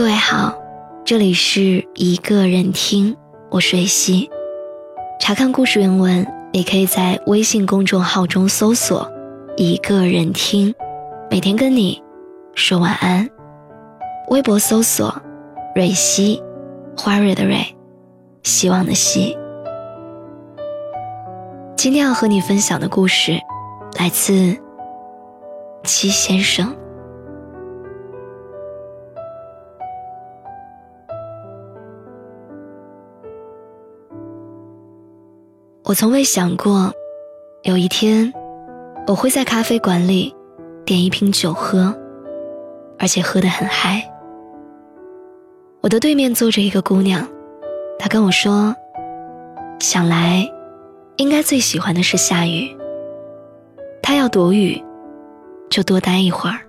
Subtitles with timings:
[0.00, 0.54] 各位好，
[1.04, 3.14] 这里是一个人听，
[3.50, 4.30] 我是瑞希。
[5.20, 9.06] 查看故事原文，也可以在微信公众号中搜索
[9.58, 10.74] “一个人听”，
[11.30, 12.02] 每天跟你
[12.54, 13.28] 说晚安。
[14.28, 15.14] 微博搜索
[15.76, 16.42] “瑞希”，
[16.96, 17.58] 花蕊的蕊，
[18.42, 19.36] 希望的希。
[21.76, 23.38] 今天要和你分享的故事，
[23.98, 24.56] 来自
[25.84, 26.74] 七先生。
[35.90, 36.94] 我从未想过，
[37.62, 38.32] 有一天
[39.08, 40.32] 我会在咖啡馆里
[40.84, 41.92] 点一瓶酒喝，
[42.96, 44.08] 而且喝得很嗨。
[45.80, 47.26] 我的对面坐着一个姑娘，
[47.98, 48.72] 她跟我说
[49.82, 50.48] ：“想来，
[51.16, 52.70] 应该最喜欢的是下雨。
[54.00, 54.80] 她要躲雨，
[55.70, 56.60] 就多待一会儿。”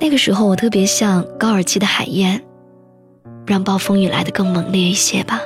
[0.00, 2.42] 那个时候我特别像高尔基的海燕，
[3.46, 5.40] 让暴风雨来得更猛烈一些吧。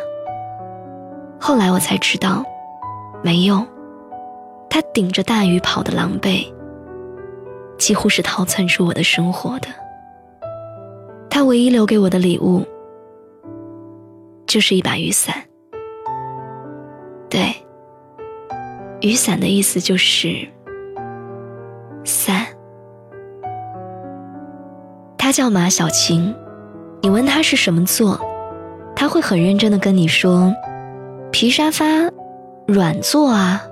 [1.44, 2.44] 后来我才知道，
[3.20, 3.66] 没用。
[4.70, 6.46] 他顶着大雨跑的狼狈，
[7.76, 9.66] 几乎是逃窜出我的生活的。
[11.28, 12.64] 他唯一留给我的礼物，
[14.46, 15.34] 就是一把雨伞。
[17.28, 17.52] 对，
[19.00, 20.48] 雨伞的意思就是
[22.04, 22.46] 伞。
[25.18, 26.32] 他叫马小晴，
[27.00, 28.16] 你问他是什么座，
[28.94, 30.54] 他会很认真的跟你说。
[31.42, 31.84] 皮沙发，
[32.68, 33.66] 软座啊。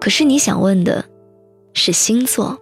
[0.00, 1.04] 可是你想问的，
[1.72, 2.56] 是星座。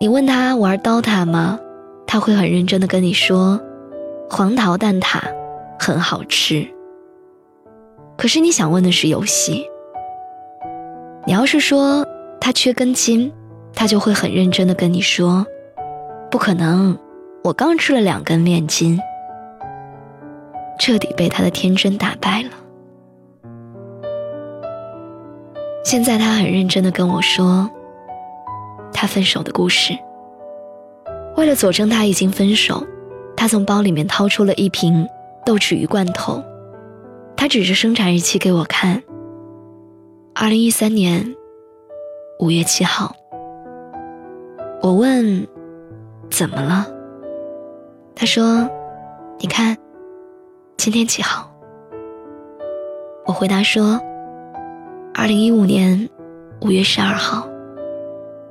[0.00, 1.60] 你问他玩刀塔吗？
[2.06, 3.60] 他会很认真的跟你说，
[4.30, 5.20] 黄桃蛋挞
[5.78, 6.66] 很好吃。
[8.16, 9.68] 可是你想问的是游戏。
[11.26, 12.06] 你要是说
[12.40, 13.30] 他缺根筋，
[13.74, 15.44] 他就会很认真的跟你说，
[16.30, 16.98] 不可能，
[17.44, 18.98] 我刚吃了两根面筋。
[20.78, 22.50] 彻底被他的天真打败了。
[25.84, 27.68] 现在他很认真的跟我说，
[28.92, 29.96] 他分手的故事。
[31.36, 32.86] 为了佐证他已经分手，
[33.36, 35.06] 他从包里面掏出了一瓶
[35.44, 36.42] 豆豉鱼罐头，
[37.36, 39.02] 他指着生产日期给我看。
[40.34, 41.34] 二零一三年
[42.38, 43.14] 五月七号。
[44.82, 45.46] 我问，
[46.30, 46.86] 怎么了？
[48.14, 48.68] 他说，
[49.38, 49.76] 你看。
[50.82, 51.48] 今天几号？
[53.24, 54.00] 我回答说，
[55.14, 56.10] 二零一五年
[56.60, 57.46] 五月十二号。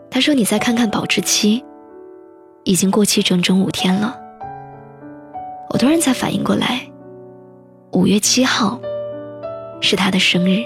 [0.09, 1.61] 他说：“你再看看保质期，
[2.63, 4.17] 已经过期整整五天了。”
[5.71, 6.89] 我突然才反应过来，
[7.91, 8.79] 五月七号
[9.81, 10.63] 是她的生日。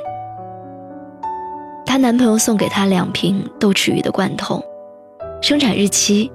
[1.83, 4.63] 她男朋友送给她两瓶豆豉鱼的罐头，
[5.41, 6.31] 生产日期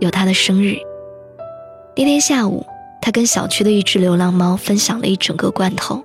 [0.00, 0.76] 有她的生日。
[1.96, 2.62] 那天下午。
[3.00, 6.02] 他跟小区的一只流浪猫分享了一整个罐头，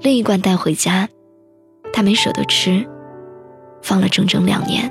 [0.00, 1.08] 另一罐带回家，
[1.92, 2.86] 他没舍得吃，
[3.80, 4.90] 放了整整两年。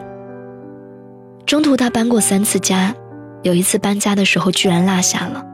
[1.45, 2.95] 中途他搬过三次家，
[3.43, 5.45] 有一次搬家的时候居然落下了，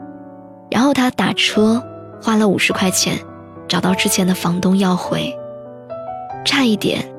[0.72, 1.84] 然后他打车
[2.22, 3.20] 花了五十块钱，
[3.68, 5.36] 找到之前的房东要回，
[6.46, 7.14] 差一点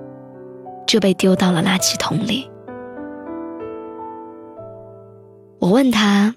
[0.86, 2.50] 就被丢到了垃圾桶里。
[5.58, 6.34] 我问他。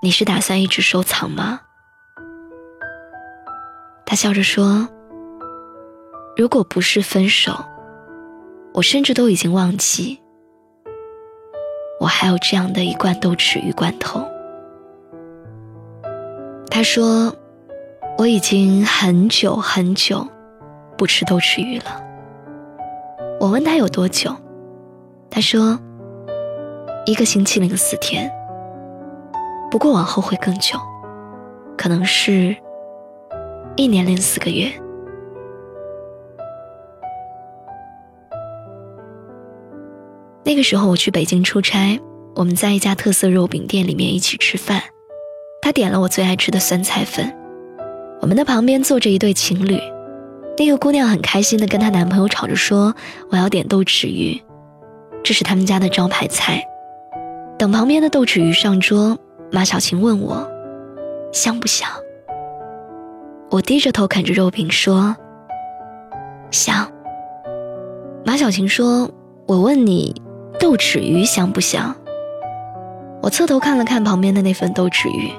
[0.00, 1.60] 你是打算一直收藏吗？
[4.06, 4.88] 他笑着说
[6.36, 7.52] ：“如果不是分手，
[8.74, 10.22] 我甚至都已经忘记，
[11.98, 14.24] 我还有这样的一罐豆豉鱼罐头。”
[16.70, 17.34] 他说
[18.18, 20.24] ：“我已经很久很久
[20.96, 22.00] 不吃豆豉鱼了。”
[23.40, 24.32] 我问他有多久，
[25.28, 25.76] 他说
[27.04, 28.32] ：“一个星期零四天。”
[29.70, 30.78] 不过往后会更久，
[31.76, 32.56] 可能是
[33.76, 34.70] 一年零四个月。
[40.42, 42.00] 那个时候我去北京出差，
[42.34, 44.82] 我们在一家特色肉饼店里面一起吃饭，
[45.60, 47.36] 他点了我最爱吃的酸菜粉。
[48.22, 49.78] 我们的旁边坐着一对情侣，
[50.56, 52.94] 那个姑娘很开心的跟她男朋友吵着说
[53.30, 54.42] ：“我要点豆豉鱼，
[55.22, 56.66] 这是他们家的招牌菜。”
[57.58, 59.18] 等旁边的豆豉鱼上桌。
[59.50, 60.46] 马小晴问我
[61.32, 61.88] ：“香不香？”
[63.50, 65.16] 我低着头啃着肉饼说
[66.50, 66.90] ：“香。”
[68.24, 69.10] 马小晴说
[69.46, 70.20] ：“我问你，
[70.60, 71.94] 豆豉鱼香不香？”
[73.22, 75.32] 我侧头看了看旁边的那份豆豉鱼，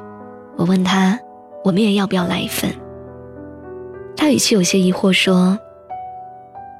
[0.58, 1.20] 我问他
[1.64, 2.70] ：“我们也要不要来一份？”
[4.18, 5.58] 他语气有些疑惑说：“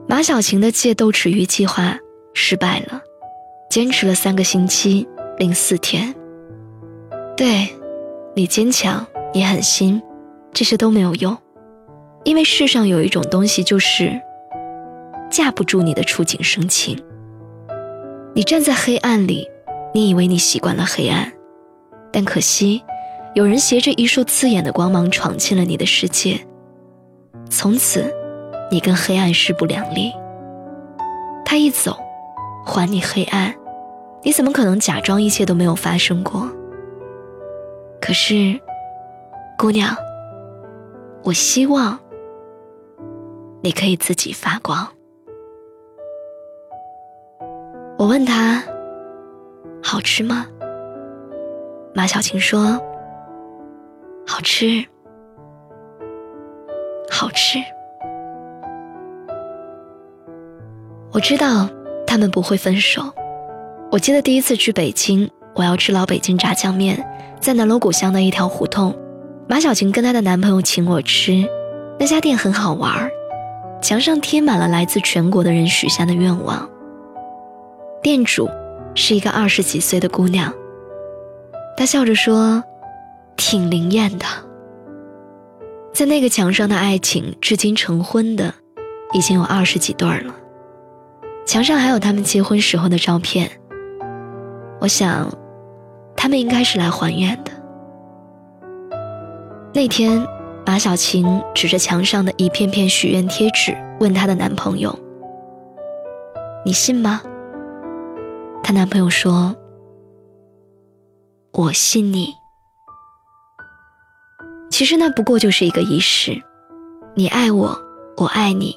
[0.06, 1.98] 马小晴的戒豆豉鱼计划
[2.32, 3.02] 失败了，
[3.68, 5.06] 坚持了三个星期
[5.38, 6.14] 零四天。
[7.36, 7.68] 对，
[8.34, 10.02] 你坚强，你狠心，
[10.52, 11.36] 这些都没有用，
[12.24, 14.18] 因为世上有一种东西就是
[15.30, 16.98] 架不住你的触景生情。
[18.34, 19.48] 你站在黑暗里，
[19.92, 21.32] 你以为你习惯了黑暗，
[22.10, 22.82] 但可惜，
[23.34, 26.40] 有人携着一束刺眼的光芒闯进了你的世界，
[27.50, 28.14] 从此，
[28.70, 30.12] 你跟黑暗势不两立。
[31.44, 31.98] 他一走，
[32.66, 33.54] 还你黑暗，
[34.22, 36.50] 你怎么可能假装一切都没有发生过？
[38.00, 38.60] 可是，
[39.56, 39.96] 姑娘，
[41.22, 41.98] 我希望
[43.62, 44.86] 你可以自己发光。
[47.96, 48.62] 我问他
[49.82, 50.46] ：“好吃吗？”
[51.94, 52.78] 马小晴说
[54.26, 54.84] ：“好吃，
[57.10, 57.58] 好吃。”
[61.12, 61.66] 我知道
[62.06, 63.02] 他们不会分手。
[63.90, 67.04] 我记得第一次去北京，我要吃老北京炸酱面。
[67.38, 68.96] 在南锣鼓巷的一条胡同，
[69.48, 71.46] 马小晴跟她的男朋友请我吃。
[71.98, 73.08] 那家店很好玩，
[73.82, 76.68] 墙上贴满了来自全国的人许下的愿望。
[78.02, 78.48] 店主
[78.94, 80.52] 是一个二十几岁的姑娘，
[81.76, 82.64] 她笑着说
[83.36, 84.24] ：“挺灵验的。”
[85.92, 88.52] 在那个墙上的爱情，至今成婚的
[89.12, 90.34] 已经有二十几对了。
[91.46, 93.50] 墙上还有他们结婚时候的照片。
[94.80, 95.26] 我想。
[96.18, 97.52] 他们应该是来还愿的。
[99.74, 100.26] 那天，
[100.64, 104.98] 马小晴指着墙上的一片片许愿贴纸，问她的男朋友
[106.64, 107.20] ：“你信吗？”
[108.64, 109.54] 她男朋友说
[111.52, 112.34] ：“我信你。”
[114.72, 116.42] 其实那不过就是一个仪式，
[117.14, 117.78] 你爱我，
[118.16, 118.74] 我爱你，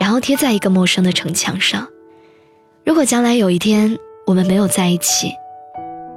[0.00, 1.88] 然后贴在一个陌生的城墙上。
[2.84, 3.96] 如果将来有一天
[4.26, 5.32] 我们没有在一起，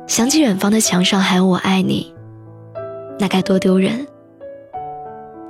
[0.07, 2.11] 想起远方的墙上还有我爱你，
[3.19, 4.07] 那该多丢人。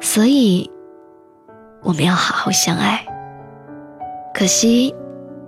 [0.01, 0.69] 所以，
[1.81, 3.05] 我们要好好相爱。
[4.33, 4.93] 可惜，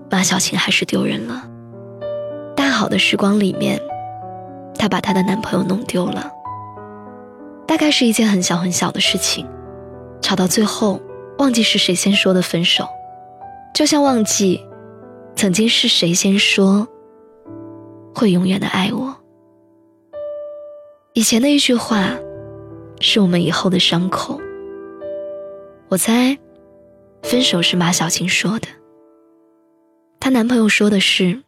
[0.10, 1.44] 马小晴还是丢人了。
[2.56, 3.78] 大好的时光里面，
[4.80, 6.31] 她把她的男朋友弄丢了。
[7.68, 9.46] 大概是一件很小很小的事情，
[10.22, 11.02] 吵到最后，
[11.40, 12.88] 忘记是谁先说的分手，
[13.74, 14.66] 就像忘记
[15.38, 16.86] 曾经是谁先说。
[18.16, 19.16] 会永远的爱我。
[21.13, 22.18] 以前的一句话，
[23.00, 24.42] 是我们以后的伤口。
[25.88, 26.36] 我猜，
[27.22, 28.68] 分手是马小晴说的，
[30.19, 31.44] 她男朋友说的是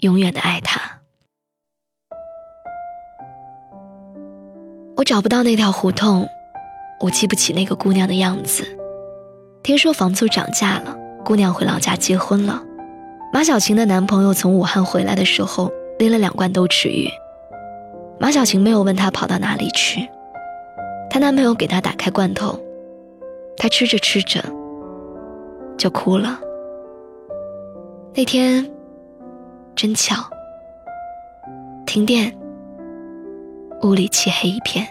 [0.00, 1.00] 永远的爱她。
[4.96, 6.28] 我找不到那条胡同，
[7.00, 8.64] 我记不起那个姑娘的样子。
[9.62, 10.94] 听说房租涨价了，
[11.26, 12.62] 姑娘回老家结婚了。
[13.32, 17.10] 马小晴的男朋友从武汉回来的时候，拎了两罐豆豉鱼。
[18.20, 20.08] 马小晴没有问他跑到哪里去，
[21.10, 22.56] 她男朋友给她打开罐头，
[23.56, 24.40] 她吃着吃着
[25.76, 26.38] 就哭了。
[28.14, 28.64] 那天
[29.74, 30.14] 真巧，
[31.86, 32.32] 停电，
[33.82, 34.86] 屋里漆黑一片。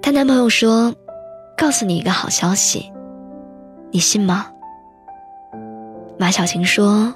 [0.00, 0.94] 她男朋友说
[1.58, 2.92] ：“告诉你一个好消息，
[3.98, 4.46] 你信吗？”
[6.20, 7.12] 马小晴说：“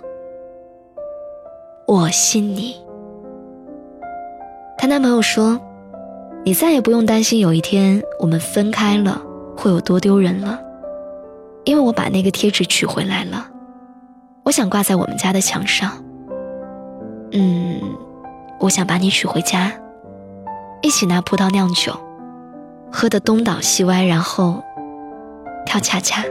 [1.86, 2.74] 我信你。”
[4.76, 5.60] 她男朋友说
[6.42, 9.22] ：“你再也不用担心有一天我们分开了
[9.56, 10.58] 会有多丢人了，
[11.62, 13.46] 因为我把那个贴纸取回来了，
[14.42, 15.92] 我想挂在我们家的墙上。
[17.30, 17.80] 嗯，
[18.58, 19.70] 我想把你娶回家，
[20.82, 21.96] 一起拿葡萄酿酒，
[22.90, 24.60] 喝得东倒西歪，然后
[25.64, 26.24] 跳恰恰。”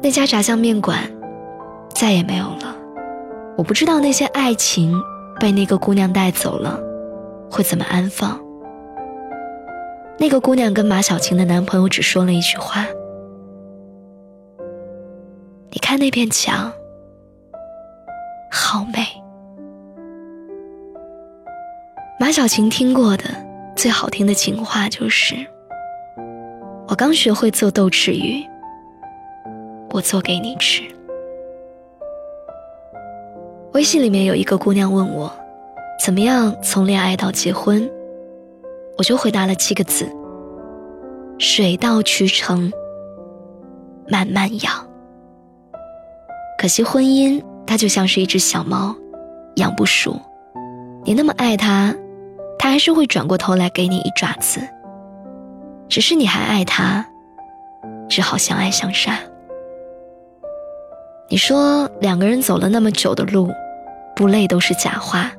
[0.00, 1.00] 那家炸酱面馆
[1.94, 2.76] 再也没有了。
[3.56, 4.94] 我不知道那些爱情
[5.40, 6.78] 被那个姑娘带走了，
[7.50, 8.40] 会怎么安放。
[10.16, 12.86] 那个姑娘跟马小晴的男朋友只说了一句话
[15.70, 16.72] ：“你看那片墙，
[18.50, 19.04] 好美。”
[22.20, 23.24] 马小晴听过的
[23.76, 25.34] 最好听的情话就是
[26.88, 28.44] ：“我刚学会做豆豉鱼。”
[29.90, 30.82] 我做给你吃。
[33.72, 35.32] 微信里面有一个姑娘问我，
[36.04, 37.88] 怎么样从恋爱到结婚？
[38.96, 40.10] 我就回答了七个字：
[41.38, 42.72] 水到渠成，
[44.08, 44.72] 慢慢养。
[46.58, 48.94] 可惜婚姻它就像是一只小猫，
[49.56, 50.18] 养不熟。
[51.04, 51.94] 你那么爱它，
[52.58, 54.60] 它还是会转过头来给你一爪子。
[55.88, 57.06] 只是你还爱它，
[58.08, 59.16] 只好相爱相杀。
[61.30, 63.50] 你说两个人走了那么久的路，
[64.16, 65.30] 不累都是假话，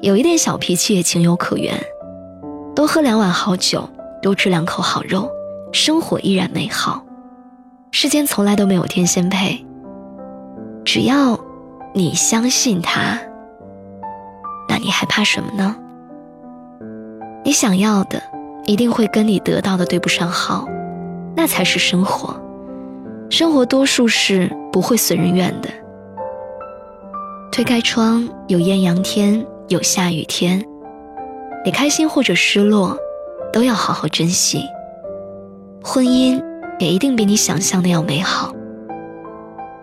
[0.00, 1.80] 有一点小脾气也情有可原。
[2.74, 3.88] 多喝两碗好酒，
[4.20, 5.30] 多吃两口好肉，
[5.72, 7.04] 生活依然美好。
[7.92, 9.64] 世间从来都没有天仙配，
[10.84, 11.38] 只要
[11.94, 13.16] 你相信他，
[14.68, 15.76] 那你还怕什么呢？
[17.44, 18.20] 你想要的
[18.66, 20.68] 一定会跟你得到的对不上号，
[21.36, 22.34] 那才是生活。
[23.30, 25.68] 生活多数是不会随人愿的。
[27.50, 30.64] 推开窗，有艳阳天，有下雨天。
[31.64, 32.96] 你开心或者失落，
[33.52, 34.62] 都要好好珍惜。
[35.82, 36.40] 婚姻
[36.78, 38.54] 也一定比你想象的要美好。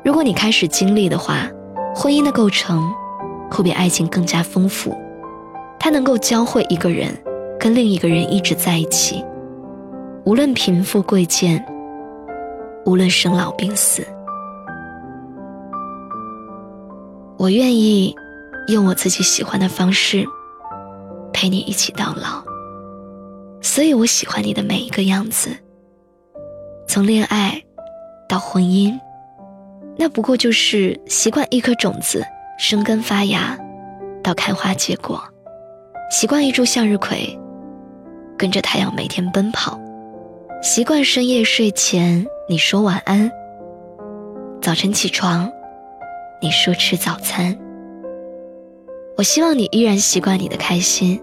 [0.01, 1.49] 如果你开始经历的话，
[1.93, 2.89] 婚姻的构成
[3.51, 4.95] 会比爱情更加丰富。
[5.77, 7.09] 它能够教会一个人
[7.59, 9.25] 跟另一个人一直在一起，
[10.23, 11.61] 无论贫富贵贱。
[12.85, 14.07] 无论生老病死，
[17.37, 18.15] 我愿意
[18.67, 20.25] 用我自己喜欢的方式
[21.33, 22.43] 陪你一起到老。
[23.61, 25.49] 所以我喜欢你的每一个样子，
[26.87, 27.61] 从恋爱
[28.29, 28.97] 到婚姻，
[29.97, 32.23] 那不过就是习惯一颗种子
[32.57, 33.57] 生根发芽，
[34.23, 35.17] 到开花结果；
[36.11, 37.37] 习惯一株向日葵，
[38.37, 39.77] 跟着太阳每天奔跑；
[40.61, 42.25] 习惯深夜睡前。
[42.47, 43.31] 你说晚安，
[44.61, 45.51] 早晨起床，
[46.45, 47.57] 你说吃早餐。
[49.17, 51.19] 我希望你依然习惯你的开心。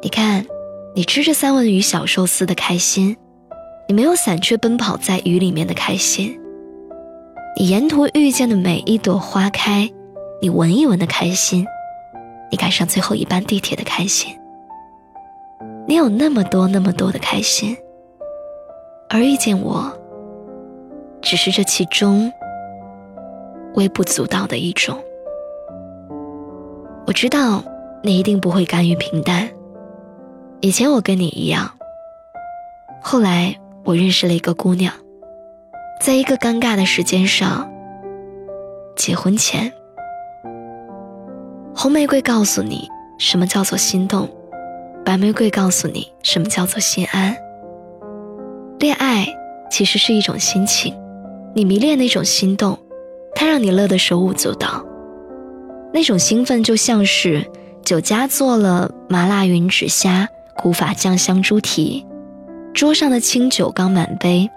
[0.00, 0.46] 你看，
[0.94, 3.16] 你吃着三文鱼小寿司的开心，
[3.88, 6.38] 你没有伞却奔跑在雨里面的开心，
[7.58, 9.90] 你沿途遇见的每一朵花开，
[10.40, 11.66] 你闻一闻的开心，
[12.52, 14.32] 你赶上最后一班地铁的开心，
[15.88, 17.76] 你有那么多那么多的开心。
[19.10, 19.92] 而遇见我，
[21.20, 22.32] 只是这其中
[23.74, 24.98] 微不足道的一种。
[27.06, 27.64] 我知道
[28.02, 29.48] 你一定不会甘于平淡。
[30.60, 31.70] 以前我跟你一样，
[33.00, 34.92] 后来我认识了一个姑娘，
[36.00, 37.70] 在一个尴尬的时间上，
[38.96, 39.72] 结婚前，
[41.74, 44.28] 红玫瑰告诉你什么叫做心动，
[45.04, 47.36] 白玫瑰告诉你什么叫做心安。
[48.80, 49.26] 恋爱
[49.70, 50.92] 其实是一种心情，
[51.54, 52.76] 你迷恋那种心动，
[53.34, 54.84] 它让你乐得手舞足蹈。
[55.92, 57.50] 那种兴奋就像是
[57.82, 62.06] 酒家做了麻辣云指虾、古法酱香猪蹄，
[62.74, 64.50] 桌上的清酒刚满杯，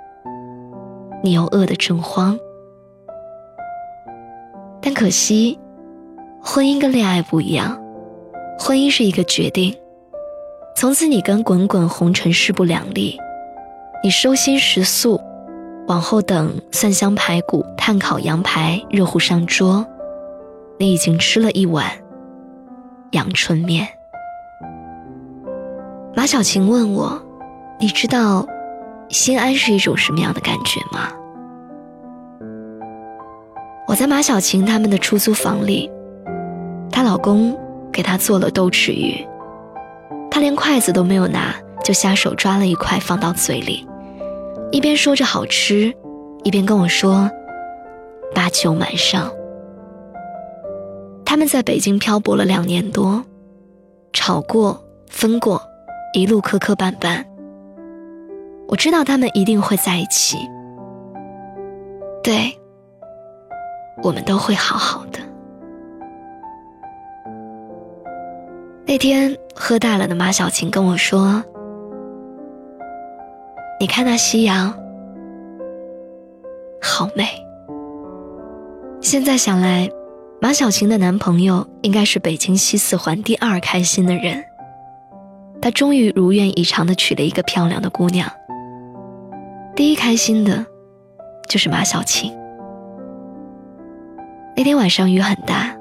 [1.24, 2.38] 你又饿得正慌。
[4.82, 5.58] 但可惜，
[6.42, 7.80] 婚姻跟恋爱不一样，
[8.60, 9.75] 婚姻是一个决定，
[10.75, 13.18] 从此你跟滚滚红尘势不两立。
[14.04, 15.22] 你收心食素，
[15.91, 19.86] 往后等蒜香排骨、炭烤羊排热乎上桌，
[20.77, 21.86] 你已经吃了一碗
[23.12, 23.86] 阳春面。
[26.15, 27.21] 马小晴问我
[27.77, 28.48] ：“你知道
[29.10, 31.12] 心安是一种什么样的感觉吗？”
[33.86, 35.91] 我在马小晴他们的出租房里，
[36.89, 37.53] 她老公
[37.91, 39.27] 给她做了豆豉鱼，
[40.29, 43.86] 她连筷子都没有拿，就下手抓了一块放到嘴里。
[44.72, 45.94] 一边说着好吃，
[46.44, 47.30] 一边跟我说
[48.34, 49.30] ：“把酒满上。”
[51.25, 53.24] 他们在北京漂泊了两年多，
[54.13, 55.62] 吵过、分过，
[56.13, 57.24] 一路磕磕绊绊。
[58.68, 60.38] 我知道他们一定会在一起，
[62.24, 62.58] 对，
[64.01, 65.20] 我们都会好好的。
[68.86, 71.44] 那天喝大了的马小晴跟我说。
[73.82, 74.72] 你看那夕阳，
[76.80, 77.26] 好美。
[79.02, 79.90] 现在想来，
[80.40, 84.46] 马小晴的男朋友应该是北京西四环第二开心的人。
[85.60, 88.32] 他终于如愿以偿的娶了一个漂亮的姑娘。
[89.76, 90.64] 第一开心的，
[91.50, 92.32] 就是马小晴。
[94.56, 95.76] 那天晚上雨很大，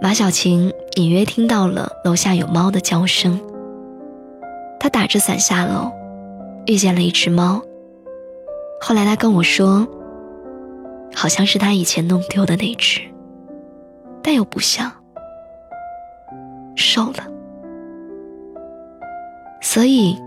[0.00, 3.40] 马小晴隐约听到了楼下有猫的叫声。
[4.78, 5.90] 她打着伞下楼。
[6.66, 7.62] 遇见了一只猫，
[8.80, 9.86] 后来他跟我说，
[11.14, 13.00] 好像是他以前弄丢的那只，
[14.20, 14.90] 但又不像，
[16.74, 17.26] 瘦了，
[19.60, 20.20] 所以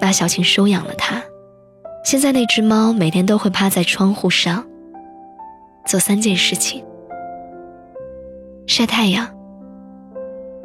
[0.00, 1.22] 马小晴收养了它。
[2.02, 4.66] 现在那只猫每天都会趴在窗户上，
[5.86, 6.84] 做三件事情：
[8.66, 9.28] 晒太阳、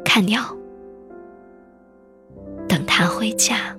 [0.04, 0.42] 看鸟、
[2.66, 3.75] 等它回家。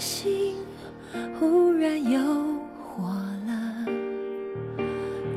[0.00, 0.56] 心
[1.38, 2.18] 忽然又
[2.82, 3.10] 活
[3.46, 3.86] 了。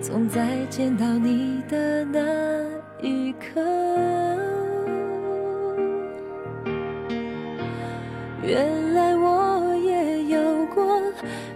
[0.01, 2.19] 从再见到你的那
[3.01, 3.61] 一刻
[8.41, 11.01] 原来我也有过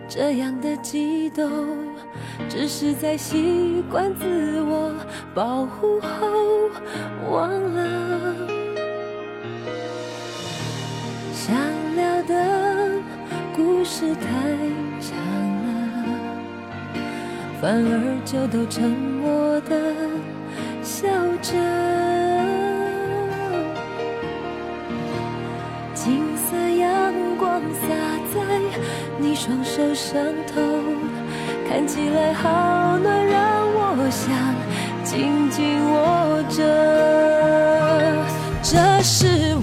[0.10, 1.50] 这样的激动
[2.50, 4.94] 只是在习惯自我
[5.34, 6.10] 保护后
[7.30, 7.97] 忘了
[14.00, 14.28] 是太
[15.02, 15.18] 长
[15.66, 15.70] 了。
[17.60, 17.92] 反而
[18.24, 19.76] 就都沉默的
[20.84, 21.08] 笑
[21.42, 21.52] 着，
[25.96, 27.88] 金色阳光洒
[28.36, 28.38] 在
[29.18, 30.62] 你双手上头，
[31.68, 33.42] 看起来好暖，让
[33.74, 34.30] 我想
[35.04, 36.62] 紧紧握着。
[38.62, 39.56] 这是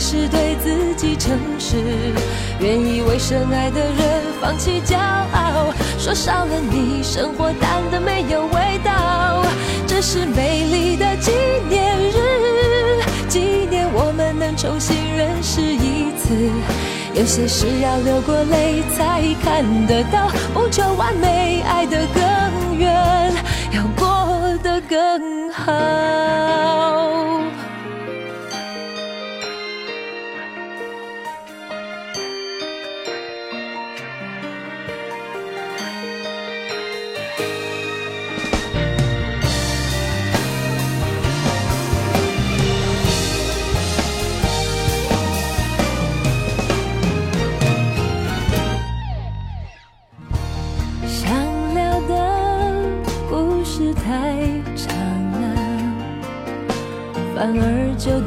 [0.00, 1.76] 是对自己诚实。
[2.58, 9.44] 愿意为深爱的人放弃骄傲，说少了你，生活淡的没有味道。
[9.86, 11.32] 这是美丽的纪
[11.68, 16.50] 念日，纪念我们能重新认识一次。
[17.12, 23.34] 有些事要流过泪才看得到，不求完美，爱得更远，
[23.72, 26.49] 要过得更好。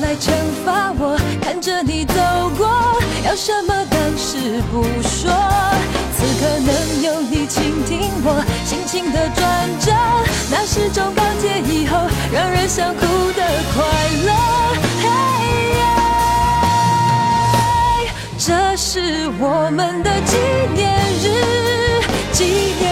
[0.00, 0.32] 来惩
[0.64, 2.14] 罚我，看着你走
[2.56, 2.66] 过。
[3.24, 5.30] 要什么当时不说，
[6.16, 9.92] 此刻能有你倾听我心情的转折，
[10.50, 11.98] 那是种告诫以后
[12.32, 13.02] 让人想哭
[13.32, 13.42] 的
[13.74, 13.84] 快
[14.24, 14.32] 乐。
[18.44, 20.36] 这是我们的纪
[20.74, 20.90] 念
[21.22, 22.02] 日，
[22.32, 22.44] 纪
[22.80, 22.91] 念